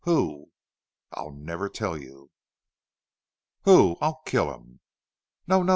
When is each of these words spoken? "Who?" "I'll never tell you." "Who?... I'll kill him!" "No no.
"Who?" 0.03 0.49
"I'll 1.11 1.29
never 1.29 1.69
tell 1.69 1.95
you." 1.95 2.31
"Who?... 3.65 3.97
I'll 4.01 4.23
kill 4.25 4.51
him!" 4.51 4.79
"No 5.45 5.61
no. 5.61 5.69